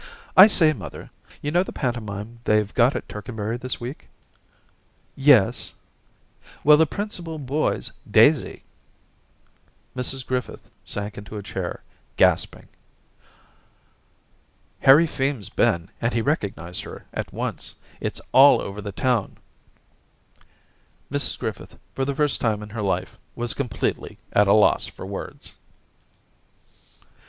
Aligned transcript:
'I 0.35 0.47
say, 0.47 0.73
mother, 0.73 1.11
you 1.43 1.51
know 1.51 1.61
the 1.61 1.71
pantomime 1.71 2.39
they've 2.45 2.73
got 2.73 2.95
at 2.95 3.07
Tercanbury 3.07 3.57
this 3.59 3.79
week?'' 3.79 4.09
Yes/ 5.31 5.73
* 6.17 6.63
Well, 6.63 6.77
the 6.77 6.87
principal 6.87 7.37
boy's 7.37 7.91
Daisy.' 8.09 8.63
Mrs 9.95 10.25
Griffith 10.25 10.71
sank 10.83 11.19
into 11.19 11.37
a 11.37 11.43
chair, 11.43 11.83
gasping. 12.17 12.67
* 13.75 14.79
Harry 14.87 15.05
Feme's 15.05 15.49
been, 15.49 15.91
and 16.01 16.13
he 16.13 16.21
recognised 16.23 16.81
her 16.81 17.05
at 17.13 17.31
once. 17.31 17.75
It's 17.99 18.21
all 18.31 18.59
over 18.59 18.81
the 18.81 18.91
town.' 18.91 19.37
Mrs 21.11 21.37
Griffith, 21.37 21.77
for 21.93 22.05
the 22.05 22.15
first 22.15 22.41
time 22.41 22.63
in 22.63 22.69
her 22.69 22.81
life, 22.81 23.19
was 23.35 23.53
completely 23.53 24.17
at 24.33 24.47
a 24.47 24.53
loss 24.53 24.87
for 24.87 25.05
words. 25.05 25.53